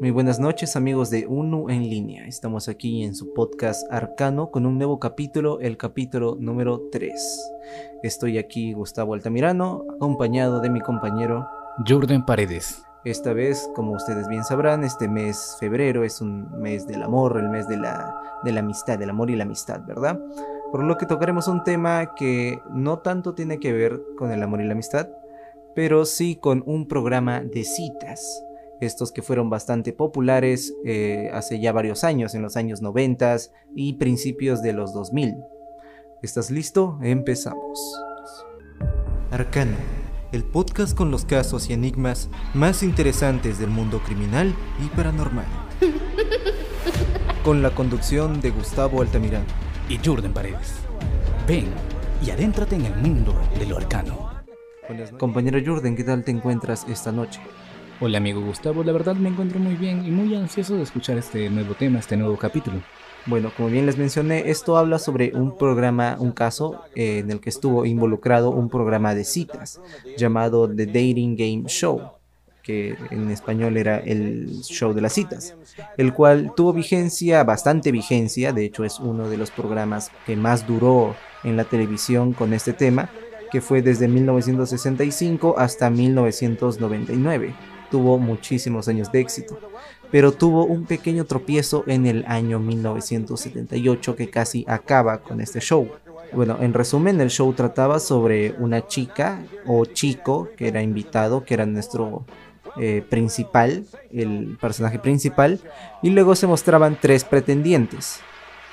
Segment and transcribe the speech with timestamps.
[0.00, 2.26] Muy buenas noches amigos de UNU en línea.
[2.26, 7.52] Estamos aquí en su podcast Arcano con un nuevo capítulo, el capítulo número 3.
[8.02, 11.46] Estoy aquí Gustavo Altamirano, acompañado de mi compañero
[11.86, 12.82] Jordan Paredes.
[13.04, 17.50] Esta vez, como ustedes bien sabrán, este mes febrero es un mes del amor, el
[17.50, 20.18] mes de la, de la amistad, del amor y la amistad, ¿verdad?
[20.72, 24.62] Por lo que tocaremos un tema que no tanto tiene que ver con el amor
[24.62, 25.10] y la amistad,
[25.74, 28.46] pero sí con un programa de citas
[28.80, 33.36] estos que fueron bastante populares eh, hace ya varios años, en los años 90
[33.74, 35.36] y principios de los 2000.
[36.22, 36.98] ¿Estás listo?
[37.02, 37.78] Empezamos.
[39.30, 39.76] Arcano,
[40.32, 45.46] el podcast con los casos y enigmas más interesantes del mundo criminal y paranormal.
[47.44, 49.46] Con la conducción de Gustavo Altamirano
[49.88, 50.74] y Jordan Paredes.
[51.48, 51.68] Ven
[52.22, 54.30] y adéntrate en el mundo de lo arcano.
[55.18, 57.40] Compañero Jordan, ¿qué tal te encuentras esta noche?
[58.02, 61.50] Hola amigo Gustavo, la verdad me encuentro muy bien y muy ansioso de escuchar este
[61.50, 62.80] nuevo tema, este nuevo capítulo.
[63.26, 67.40] Bueno, como bien les mencioné, esto habla sobre un programa, un caso eh, en el
[67.40, 69.82] que estuvo involucrado un programa de citas
[70.16, 72.00] llamado The Dating Game Show,
[72.62, 75.54] que en español era el show de las citas,
[75.98, 80.66] el cual tuvo vigencia, bastante vigencia, de hecho es uno de los programas que más
[80.66, 83.10] duró en la televisión con este tema,
[83.52, 87.52] que fue desde 1965 hasta 1999
[87.90, 89.58] tuvo muchísimos años de éxito,
[90.10, 95.88] pero tuvo un pequeño tropiezo en el año 1978 que casi acaba con este show.
[96.32, 101.54] Bueno, en resumen, el show trataba sobre una chica o chico que era invitado, que
[101.54, 102.24] era nuestro
[102.78, 105.60] eh, principal, el personaje principal,
[106.02, 108.20] y luego se mostraban tres pretendientes,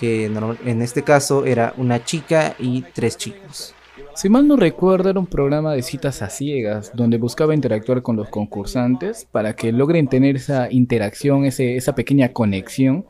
[0.00, 3.74] que en este caso era una chica y tres chicos.
[4.14, 8.16] Si mal no recuerdo, era un programa de citas a ciegas, donde buscaba interactuar con
[8.16, 13.04] los concursantes para que logren tener esa interacción, ese, esa pequeña conexión,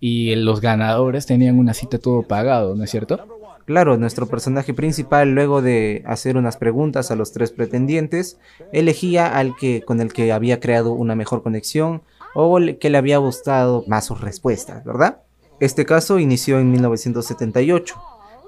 [0.00, 3.38] y los ganadores tenían una cita todo pagado, ¿no es cierto?
[3.64, 8.38] Claro, nuestro personaje principal, luego de hacer unas preguntas a los tres pretendientes,
[8.72, 12.02] elegía al que con el que había creado una mejor conexión
[12.34, 15.20] o que le había gustado más sus respuestas, ¿verdad?
[15.60, 17.96] Este caso inició en 1978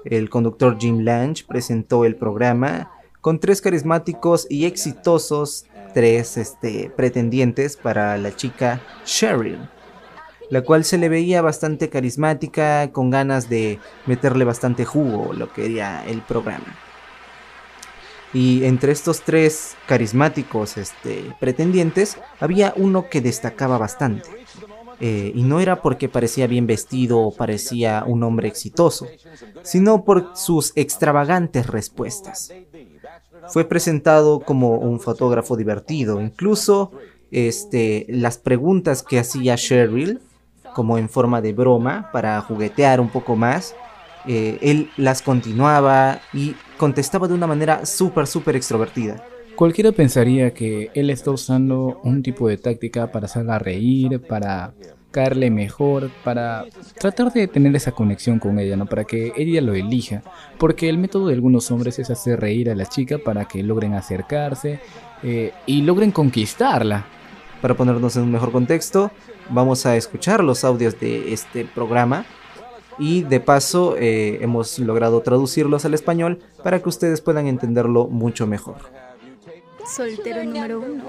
[0.05, 2.91] el conductor Jim Lange presentó el programa
[3.21, 9.69] con tres carismáticos y exitosos tres este, pretendientes para la chica Cheryl,
[10.49, 15.63] la cual se le veía bastante carismática, con ganas de meterle bastante jugo lo que
[15.63, 16.77] quería el programa.
[18.33, 24.29] Y entre estos tres carismáticos este, pretendientes había uno que destacaba bastante.
[25.03, 29.07] Eh, y no era porque parecía bien vestido o parecía un hombre exitoso,
[29.63, 32.53] sino por sus extravagantes respuestas.
[33.49, 36.91] Fue presentado como un fotógrafo divertido, incluso
[37.31, 40.21] este, las preguntas que hacía Cheryl,
[40.75, 43.73] como en forma de broma, para juguetear un poco más,
[44.27, 49.25] eh, él las continuaba y contestaba de una manera súper, súper extrovertida.
[49.55, 54.73] Cualquiera pensaría que él está usando un tipo de táctica para hacerla reír, para
[55.11, 56.65] caerle mejor, para
[56.97, 58.85] tratar de tener esa conexión con ella, ¿no?
[58.85, 60.23] Para que ella lo elija.
[60.57, 63.93] Porque el método de algunos hombres es hacer reír a la chica para que logren
[63.93, 64.79] acercarse
[65.21, 67.05] eh, y logren conquistarla.
[67.61, 69.11] Para ponernos en un mejor contexto,
[69.49, 72.25] vamos a escuchar los audios de este programa
[72.97, 78.47] y de paso eh, hemos logrado traducirlos al español para que ustedes puedan entenderlo mucho
[78.47, 79.10] mejor.
[79.91, 81.03] Soltero número uno.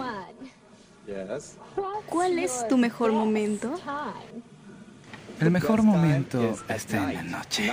[2.06, 3.75] ¿Cuál es tu mejor momento?
[5.41, 7.72] El mejor momento está en la noche.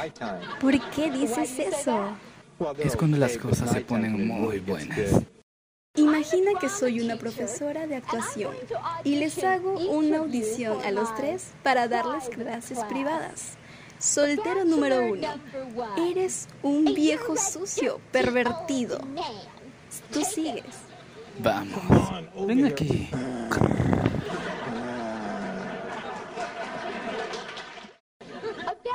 [0.61, 2.09] ¿Por qué dices eso?
[2.77, 5.21] Es cuando las cosas se ponen muy buenas.
[5.95, 8.55] Imagina que soy una profesora de actuación
[9.03, 13.57] y les hago una audición a los tres para darles clases privadas.
[13.97, 15.27] Soltero número uno.
[15.97, 18.99] Eres un viejo sucio, pervertido.
[20.11, 20.88] Tú sigues.
[21.41, 23.09] Vamos, ven aquí.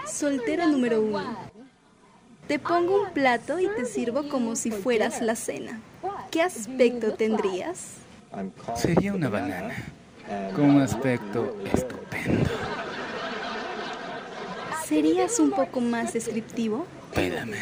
[0.07, 1.39] Soltero número uno.
[2.47, 5.81] Te pongo un plato y te sirvo como si fueras la cena.
[6.31, 7.95] ¿Qué aspecto tendrías?
[8.77, 9.75] Sería una banana,
[10.55, 12.51] con un aspecto estupendo.
[14.85, 16.87] ¿Serías un poco más descriptivo?
[17.15, 17.57] Pídame.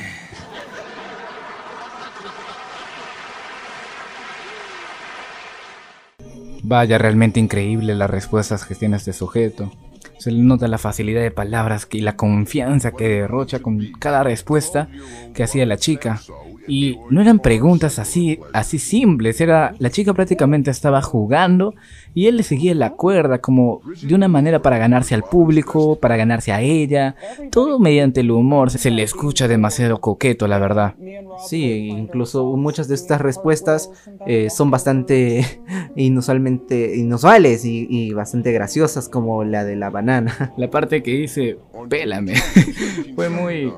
[6.63, 9.71] Vaya, realmente increíble las respuestas que tiene este sujeto.
[10.19, 14.89] Se le nota la facilidad de palabras y la confianza que derrocha con cada respuesta
[15.35, 16.21] que hacía la chica.
[16.69, 21.75] Y no eran preguntas así, así simples, era la chica prácticamente estaba jugando
[22.15, 26.17] y él le seguía la cuerda como de una manera para ganarse al público, para
[26.17, 27.17] ganarse a ella,
[27.51, 30.95] todo mediante el humor, se le escucha demasiado coqueto, la verdad.
[31.39, 33.91] Sí, incluso muchas de estas respuestas
[34.27, 35.45] eh, son bastante
[35.97, 40.53] inusualmente inusuales y, y bastante graciosas como la de la banana.
[40.57, 41.59] La parte que dice,
[41.89, 42.35] pélame,
[43.17, 43.73] fue muy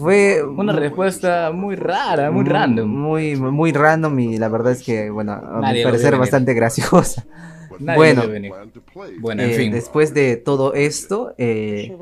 [0.00, 2.88] fue una respuesta muy rara, muy random.
[2.88, 7.26] Muy, muy random y la verdad es que, bueno, a mi parecer bastante graciosa.
[7.78, 8.22] bueno,
[9.20, 9.72] bueno en eh, fin.
[9.72, 11.96] después de todo esto, eh,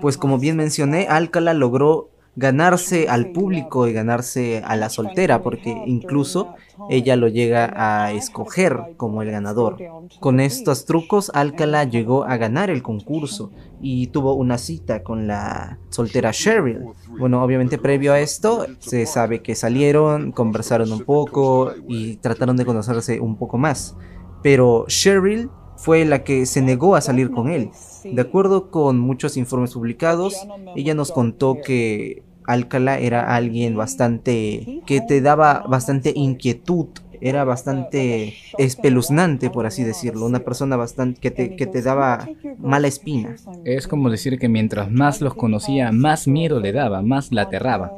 [0.00, 5.76] pues como bien mencioné, Alcala logró ganarse al público y ganarse a la soltera, porque
[5.86, 6.54] incluso
[6.88, 9.78] ella lo llega a escoger como el ganador.
[10.20, 13.50] Con estos trucos, Alcala llegó a ganar el concurso
[13.80, 16.84] y tuvo una cita con la soltera Cheryl.
[17.18, 22.64] Bueno, obviamente previo a esto, se sabe que salieron, conversaron un poco y trataron de
[22.64, 23.96] conocerse un poco más.
[24.42, 25.50] Pero Cheryl
[25.80, 27.70] fue la que se negó a salir con él.
[28.04, 30.36] De acuerdo con muchos informes publicados,
[30.76, 36.88] ella nos contó que Alcala era alguien bastante que te daba bastante inquietud,
[37.22, 42.28] era bastante espeluznante, por así decirlo, una persona bastante que te, que te daba
[42.58, 43.36] mala espina.
[43.64, 47.92] Es como decir que mientras más los conocía, más miedo le daba, más la aterraba.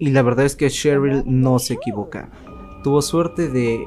[0.00, 2.30] Y la verdad es que Cheryl no se equivoca.
[2.82, 3.86] Tuvo suerte de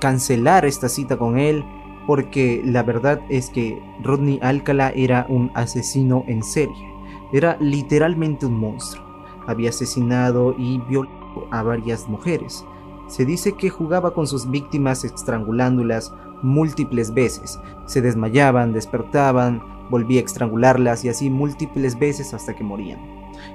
[0.00, 1.64] cancelar esta cita con él
[2.06, 6.92] porque la verdad es que Rodney Alcala era un asesino en serie.
[7.32, 9.04] Era literalmente un monstruo.
[9.46, 12.64] Había asesinado y violado a varias mujeres.
[13.08, 17.58] Se dice que jugaba con sus víctimas estrangulándolas múltiples veces.
[17.86, 23.00] Se desmayaban, despertaban, volvía a estrangularlas y así múltiples veces hasta que morían.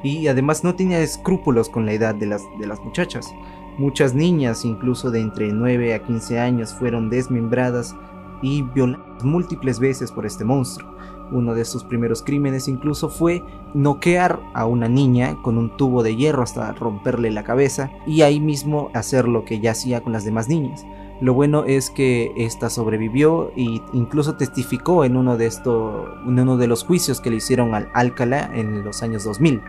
[0.04, 3.34] Y además no tenía escrúpulos con la edad de las, de las muchachas.
[3.78, 7.96] Muchas niñas, incluso de entre 9 a 15 años, fueron desmembradas
[8.42, 10.90] y violadas múltiples veces por este monstruo.
[11.32, 13.44] Uno de sus primeros crímenes incluso fue
[13.74, 18.40] noquear a una niña con un tubo de hierro hasta romperle la cabeza y ahí
[18.40, 20.86] mismo hacer lo que ya hacía con las demás niñas.
[21.22, 26.58] Lo bueno es que esta sobrevivió e incluso testificó en uno de estos, en uno
[26.58, 29.62] de los juicios que le hicieron al Alcalá en los años 2000.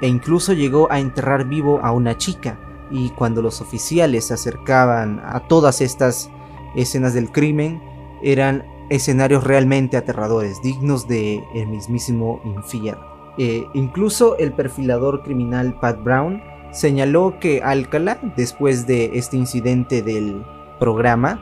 [0.00, 2.58] E incluso llegó a enterrar vivo a una chica,
[2.90, 6.28] y cuando los oficiales se acercaban a todas estas
[6.74, 7.80] escenas del crimen,
[8.22, 13.04] eran escenarios realmente aterradores, dignos de el mismísimo infierno.
[13.38, 20.44] Eh, incluso el perfilador criminal Pat Brown señaló que Alcala, después de este incidente del
[20.78, 21.40] programa,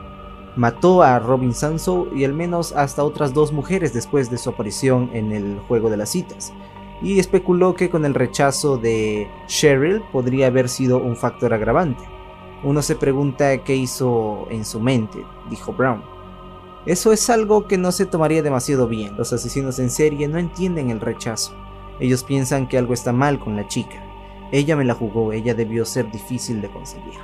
[0.55, 5.09] mató a Robin Sanso y al menos hasta otras dos mujeres después de su aparición
[5.13, 6.53] en el juego de las citas
[7.01, 12.03] y especuló que con el rechazo de Cheryl podría haber sido un factor agravante.
[12.63, 16.03] Uno se pregunta qué hizo en su mente, dijo Brown.
[16.85, 19.17] Eso es algo que no se tomaría demasiado bien.
[19.17, 21.53] Los asesinos en serie no entienden el rechazo.
[21.99, 24.03] Ellos piensan que algo está mal con la chica.
[24.51, 27.19] Ella me la jugó, ella debió ser difícil de conseguir.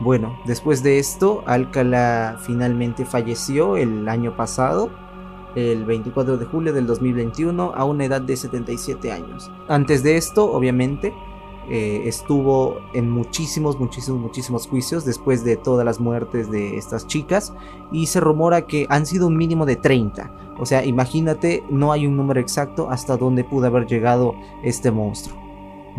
[0.00, 4.90] Bueno, después de esto, Alcala finalmente falleció el año pasado
[5.56, 9.50] el 24 de julio del 2021 a una edad de 77 años.
[9.66, 11.12] Antes de esto, obviamente,
[11.70, 17.52] eh, estuvo en muchísimos, muchísimos, muchísimos juicios después de todas las muertes de estas chicas
[17.92, 20.54] y se rumora que han sido un mínimo de 30.
[20.58, 25.47] O sea, imagínate, no hay un número exacto hasta dónde pudo haber llegado este monstruo.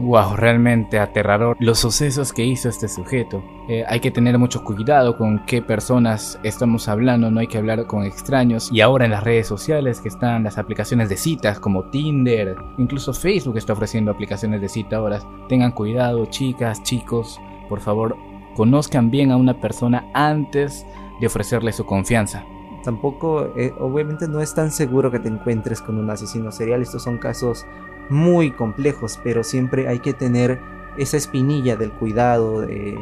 [0.01, 3.43] Wow, realmente aterrador los sucesos que hizo este sujeto.
[3.67, 7.85] Eh, hay que tener mucho cuidado con qué personas estamos hablando, no hay que hablar
[7.85, 8.69] con extraños.
[8.71, 13.13] Y ahora en las redes sociales que están las aplicaciones de citas como Tinder, incluso
[13.13, 15.19] Facebook está ofreciendo aplicaciones de cita ahora.
[15.49, 18.15] Tengan cuidado, chicas, chicos, por favor,
[18.55, 20.85] conozcan bien a una persona antes
[21.19, 22.45] de ofrecerle su confianza
[22.81, 26.81] tampoco, eh, obviamente no es tan seguro que te encuentres con un asesino serial.
[26.81, 27.65] Estos son casos
[28.09, 30.59] muy complejos, pero siempre hay que tener
[30.97, 32.97] esa espinilla del cuidado, de,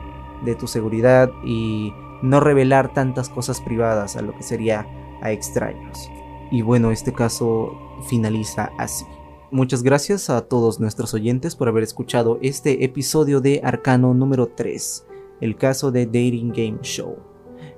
[0.59, 4.87] tu seguridad y no revelar tantas cosas privadas a lo que sería
[5.21, 6.09] a extraños.
[6.51, 7.73] Y bueno, este caso
[8.07, 9.05] finaliza así.
[9.49, 15.05] Muchas gracias a todos nuestros oyentes por haber escuchado este episodio de Arcano número 3,
[15.41, 17.17] el caso de Dating Game Show.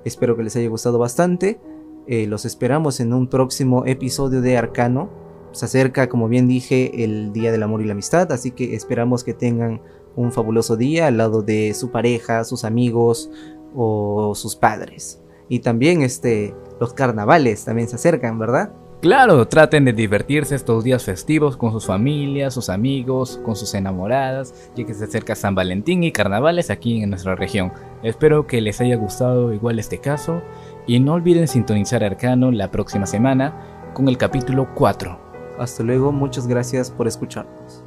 [0.04, 1.60] Espero que les haya gustado bastante.
[2.06, 5.10] Eh, los esperamos en un próximo episodio de Arcano
[5.52, 9.24] se acerca, como bien dije, el Día del Amor y la Amistad, así que esperamos
[9.24, 9.80] que tengan
[10.16, 13.30] un fabuloso día al lado de su pareja, sus amigos
[13.74, 15.22] o sus padres.
[15.48, 18.72] Y también este, los carnavales también se acercan, ¿verdad?
[19.00, 24.70] Claro, traten de divertirse estos días festivos con sus familias, sus amigos, con sus enamoradas,
[24.76, 27.72] ya que se acerca San Valentín y carnavales aquí en nuestra región.
[28.02, 30.42] Espero que les haya gustado igual este caso
[30.86, 35.29] y no olviden sintonizar Arcano la próxima semana con el capítulo 4.
[35.58, 37.84] Hasta luego, muchas gracias por escucharnos.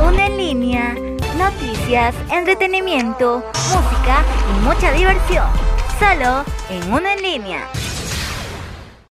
[0.00, 0.94] Una en línea,
[1.38, 5.46] noticias, entretenimiento, música y mucha diversión.
[5.98, 7.68] Solo en una en línea.